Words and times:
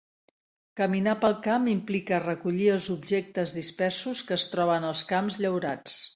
Caminar 0.79 1.13
pel 1.25 1.35
camp 1.47 1.67
implica 1.73 2.21
recollir 2.23 2.71
els 2.77 2.89
objectes 2.97 3.55
dispersos 3.59 4.25
que 4.31 4.39
es 4.41 4.49
troben 4.57 4.91
als 4.91 5.07
camps 5.15 5.41
llaurats. 5.45 6.03